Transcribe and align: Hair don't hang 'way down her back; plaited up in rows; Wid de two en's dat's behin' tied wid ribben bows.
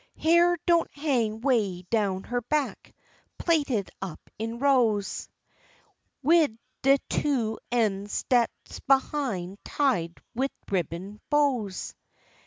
Hair 0.17 0.57
don't 0.65 0.89
hang 0.95 1.41
'way 1.41 1.83
down 1.91 2.23
her 2.23 2.41
back; 2.41 2.91
plaited 3.37 3.91
up 4.01 4.31
in 4.39 4.57
rows; 4.57 5.29
Wid 6.23 6.57
de 6.81 6.97
two 7.07 7.59
en's 7.71 8.23
dat's 8.23 8.79
behin' 8.87 9.59
tied 9.63 10.17
wid 10.33 10.49
ribben 10.71 11.19
bows. 11.29 11.93